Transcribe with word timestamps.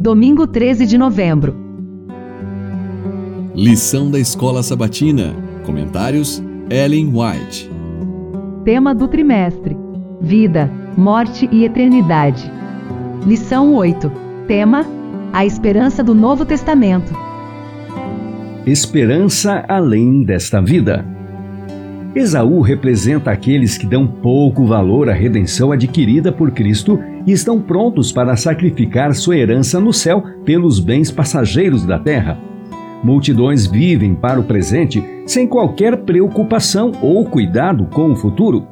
domingo 0.00 0.46
13 0.46 0.86
de 0.86 0.96
novembro. 0.96 1.54
Lição 3.54 4.10
da 4.10 4.18
Escola 4.18 4.62
Sabatina. 4.62 5.36
Comentários: 5.66 6.42
Ellen 6.70 7.12
White. 7.14 7.70
Tema 8.64 8.94
do 8.94 9.06
trimestre: 9.06 9.76
Vida, 10.22 10.72
Morte 10.96 11.46
e 11.52 11.66
Eternidade. 11.66 12.50
Lição 13.26 13.74
8. 13.74 14.10
Tema: 14.46 14.86
A 15.34 15.44
esperança 15.44 16.02
do 16.02 16.14
Novo 16.14 16.46
Testamento. 16.46 17.12
Esperança 18.66 19.66
além 19.68 20.24
desta 20.24 20.62
vida. 20.62 21.04
Esaú 22.14 22.60
representa 22.60 23.30
aqueles 23.30 23.78
que 23.78 23.86
dão 23.86 24.04
pouco 24.06 24.66
valor 24.66 25.08
à 25.08 25.12
redenção 25.12 25.70
adquirida 25.70 26.32
por 26.32 26.50
Cristo 26.50 26.98
e 27.24 27.30
estão 27.30 27.60
prontos 27.60 28.10
para 28.10 28.36
sacrificar 28.36 29.14
sua 29.14 29.36
herança 29.36 29.78
no 29.78 29.92
céu 29.92 30.24
pelos 30.44 30.80
bens 30.80 31.10
passageiros 31.10 31.86
da 31.86 31.98
terra. 31.98 32.36
Multidões 33.02 33.66
vivem 33.66 34.14
para 34.14 34.40
o 34.40 34.44
presente 34.44 35.02
sem 35.24 35.46
qualquer 35.46 35.98
preocupação 35.98 36.92
ou 37.00 37.24
cuidado 37.24 37.86
com 37.86 38.10
o 38.10 38.16
futuro. 38.16 38.66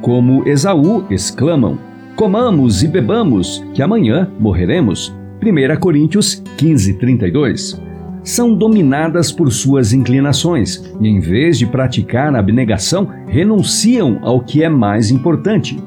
Como 0.00 0.48
Esaú 0.48 1.04
exclamam: 1.10 1.76
Comamos 2.14 2.82
e 2.82 2.88
bebamos, 2.88 3.64
que 3.74 3.82
amanhã 3.82 4.30
morreremos. 4.38 5.12
1 5.42 5.80
Coríntios 5.80 6.42
15, 6.56 6.94
32 6.94 7.93
são 8.24 8.54
dominadas 8.54 9.30
por 9.30 9.52
suas 9.52 9.92
inclinações 9.92 10.82
e, 10.98 11.06
em 11.06 11.20
vez 11.20 11.58
de 11.58 11.66
praticar 11.66 12.34
a 12.34 12.38
abnegação, 12.38 13.08
renunciam 13.28 14.18
ao 14.22 14.40
que 14.40 14.62
é 14.62 14.68
mais 14.68 15.10
importante. 15.10 15.78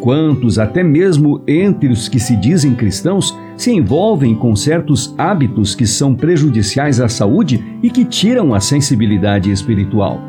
Quantos, 0.00 0.58
até 0.58 0.82
mesmo 0.82 1.42
entre 1.46 1.88
os 1.88 2.08
que 2.08 2.18
se 2.18 2.36
dizem 2.36 2.74
cristãos, 2.74 3.38
se 3.56 3.70
envolvem 3.70 4.34
com 4.34 4.56
certos 4.56 5.14
hábitos 5.16 5.74
que 5.74 5.86
são 5.86 6.14
prejudiciais 6.14 7.00
à 7.00 7.08
saúde 7.08 7.64
e 7.82 7.88
que 7.88 8.04
tiram 8.04 8.54
a 8.54 8.60
sensibilidade 8.60 9.50
espiritual? 9.50 10.20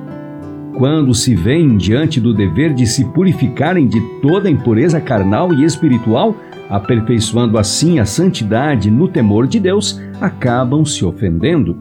Quando 0.78 1.14
se 1.14 1.34
veem 1.36 1.78
diante 1.78 2.20
do 2.20 2.34
dever 2.34 2.74
de 2.74 2.86
se 2.86 3.06
purificarem 3.06 3.88
de 3.88 4.02
toda 4.22 4.50
impureza 4.50 5.00
carnal 5.00 5.54
e 5.54 5.64
espiritual, 5.64 6.36
aperfeiçoando 6.70 7.58
assim 7.58 8.00
a 8.00 8.06
santidade 8.06 8.90
no 8.90 9.08
temor 9.08 9.48
de 9.48 9.60
Deus, 9.60 10.00
acabam 10.20 10.86
se 10.86 11.06
ofendendo. 11.06 11.78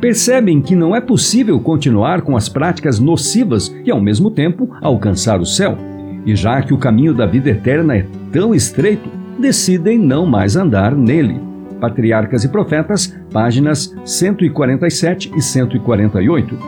Percebem 0.00 0.60
que 0.60 0.74
não 0.74 0.94
é 0.94 1.00
possível 1.00 1.58
continuar 1.58 2.22
com 2.22 2.36
as 2.36 2.48
práticas 2.48 2.98
nocivas 2.98 3.74
e, 3.84 3.90
ao 3.90 4.00
mesmo 4.00 4.30
tempo, 4.30 4.70
alcançar 4.82 5.40
o 5.40 5.46
céu. 5.46 5.76
E 6.26 6.34
já 6.34 6.60
que 6.60 6.74
o 6.74 6.78
caminho 6.78 7.14
da 7.14 7.24
vida 7.24 7.50
eterna 7.50 7.96
é 7.96 8.06
tão 8.32 8.54
estreito, 8.54 9.08
decidem 9.38 9.98
não 9.98 10.26
mais 10.26 10.56
andar 10.56 10.94
nele. 10.94 11.40
Patriarcas 11.80 12.44
e 12.44 12.48
Profetas, 12.48 13.14
páginas 13.32 13.94
147 14.04 15.32
e 15.36 15.40
148. 15.40 16.58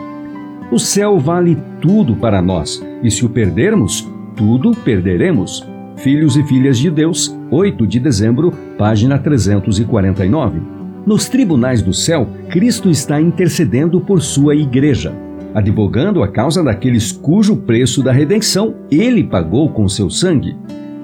O 0.71 0.79
céu 0.79 1.19
vale 1.19 1.57
tudo 1.81 2.15
para 2.15 2.41
nós, 2.41 2.83
e 3.01 3.09
se 3.09 3.25
o 3.25 3.29
perdermos, 3.29 4.07
tudo 4.35 4.71
perderemos. 4.71 5.67
Filhos 5.99 6.37
e 6.37 6.43
Filhas 6.43 6.77
de 6.77 6.89
Deus, 6.89 7.37
8 7.51 7.85
de 7.85 7.99
dezembro, 7.99 8.53
página 8.77 9.19
349. 9.19 10.61
Nos 11.05 11.27
tribunais 11.27 11.81
do 11.81 11.93
céu, 11.93 12.25
Cristo 12.49 12.89
está 12.89 13.19
intercedendo 13.19 13.99
por 13.99 14.21
sua 14.21 14.55
igreja, 14.55 15.13
advogando 15.53 16.23
a 16.23 16.27
causa 16.29 16.63
daqueles 16.63 17.11
cujo 17.11 17.57
preço 17.57 18.01
da 18.01 18.13
redenção 18.13 18.75
ele 18.89 19.25
pagou 19.25 19.69
com 19.71 19.89
seu 19.89 20.09
sangue. 20.09 20.55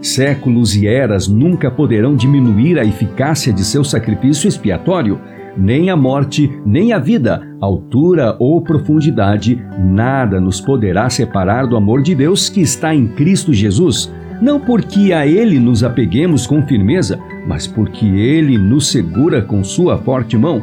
Séculos 0.02 0.78
e 0.78 0.88
eras 0.88 1.28
nunca 1.28 1.70
poderão 1.70 2.16
diminuir 2.16 2.80
a 2.80 2.86
eficácia 2.86 3.52
de 3.52 3.66
seu 3.66 3.84
sacrifício 3.84 4.48
expiatório, 4.48 5.20
nem 5.58 5.90
a 5.90 5.98
morte, 5.98 6.50
nem 6.66 6.94
a 6.94 7.00
vida, 7.00 7.46
altura 7.60 8.38
ou 8.40 8.62
profundidade, 8.62 9.62
nada 9.78 10.40
nos 10.40 10.62
poderá 10.62 11.10
separar 11.10 11.68
do 11.68 11.76
amor 11.76 12.02
de 12.02 12.16
Deus 12.16 12.48
que 12.48 12.62
está 12.62 12.96
em 12.96 13.08
Cristo 13.08 13.54
Jesus 13.54 14.10
não 14.42 14.60
porque 14.60 15.14
a 15.14 15.26
Ele 15.26 15.60
nos 15.60 15.84
apeguemos 15.84 16.46
com 16.46 16.66
firmeza, 16.66 17.20
mas 17.48 17.68
porque 17.68 18.06
Ele 18.06 18.58
nos 18.58 18.88
segura 18.88 19.42
com 19.42 19.64
Sua 19.64 19.98
forte 19.98 20.38
mão. 20.38 20.62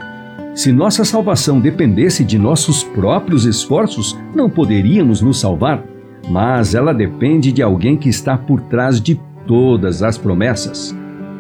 Se 0.55 0.71
nossa 0.71 1.05
salvação 1.05 1.61
dependesse 1.61 2.25
de 2.25 2.39
nossos 2.39 2.85
próprios 2.85 3.47
esforços, 3.47 4.19
não 4.35 4.51
poderíamos 4.51 5.23
nos 5.23 5.41
salvar, 5.41 5.83
mas 6.29 6.75
ela 6.75 6.93
depende 6.93 7.51
de 7.51 7.63
alguém 7.63 7.97
que 7.97 8.09
está 8.09 8.37
por 8.37 8.61
trás 8.63 9.01
de 9.01 9.19
todas 9.47 10.03
as 10.03 10.19
promessas. 10.19 10.95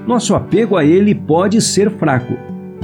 Nosso 0.06 0.34
apego 0.34 0.76
a 0.76 0.84
Ele 0.84 1.14
pode 1.14 1.60
ser 1.60 1.90
fraco, 1.90 2.34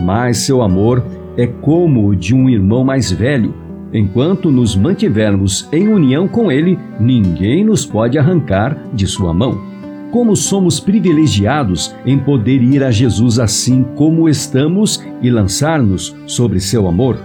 mas 0.00 0.38
seu 0.38 0.62
amor 0.62 1.02
é 1.36 1.46
como 1.46 2.08
o 2.08 2.14
de 2.14 2.34
um 2.34 2.48
irmão 2.48 2.84
mais 2.84 3.10
velho 3.10 3.54
Enquanto 3.92 4.50
nos 4.50 4.76
mantivermos 4.76 5.66
em 5.72 5.88
união 5.88 6.28
com 6.28 6.52
Ele, 6.52 6.78
ninguém 7.00 7.64
nos 7.64 7.86
pode 7.86 8.18
arrancar 8.18 8.76
de 8.92 9.06
Sua 9.06 9.32
mão. 9.32 9.66
Como 10.10 10.36
somos 10.36 10.80
privilegiados 10.80 11.94
em 12.04 12.18
poder 12.18 12.62
ir 12.62 12.82
a 12.82 12.90
Jesus 12.90 13.38
assim 13.38 13.82
como 13.94 14.28
estamos 14.28 15.04
e 15.22 15.30
lançar-nos 15.30 16.14
sobre 16.26 16.60
seu 16.60 16.86
amor. 16.86 17.18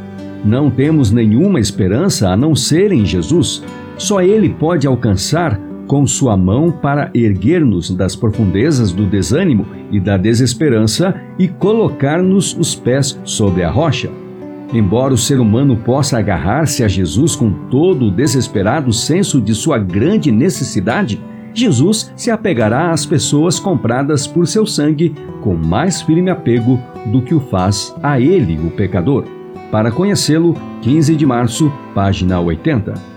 Não 0.44 0.69
temos 0.69 1.12
nenhuma 1.12 1.59
esperança 1.59 2.29
a 2.29 2.35
não 2.35 2.56
ser 2.56 2.91
em 2.91 3.06
Jesus. 3.06 3.63
Só 3.97 4.22
Ele 4.22 4.50
pode 4.50 4.85
alcançar 4.88 5.59
com 5.88 6.07
Sua 6.07 6.35
mão 6.35 6.72
para 6.72 7.09
erguer-nos 7.13 7.90
das 7.90 8.16
profundezas 8.16 8.91
do 8.91 9.06
desânimo 9.06 9.66
e 9.91 10.00
da 10.00 10.18
desesperança 10.18 11.13
e 11.38 11.47
colocar-nos 11.47 12.57
os 12.57 12.73
pés 12.73 13.19
sobre 13.23 13.63
a 13.63 13.69
rocha. 13.69 14.22
Embora 14.73 15.13
o 15.13 15.17
ser 15.17 15.39
humano 15.39 15.78
possa 15.78 16.17
agarrar-se 16.17 16.84
a 16.84 16.88
Jesus 16.88 17.35
com 17.35 17.51
todo 17.69 18.07
o 18.07 18.11
desesperado 18.11 18.91
senso 18.91 19.39
de 19.39 19.53
sua 19.53 19.78
grande 19.78 20.31
necessidade, 20.31 21.22
Jesus 21.53 22.11
se 22.16 22.31
apegará 22.31 22.89
às 22.89 23.06
pessoas 23.06 23.59
compradas 23.59 24.25
por 24.25 24.47
seu 24.47 24.66
sangue 24.66 25.13
com 25.41 25.53
mais 25.53 26.01
firme 26.01 26.31
apego 26.31 26.79
do 27.06 27.22
que 27.22 27.35
o 27.35 27.39
faz 27.39 27.95
a 28.01 28.19
ele, 28.19 28.57
o 28.57 28.72
pecador. 28.72 29.25
Para 29.72 29.91
conhecê-lo, 29.91 30.56
15 30.81 31.16
de 31.16 31.25
março, 31.25 31.72
página 31.94 32.40
80. 32.40 33.12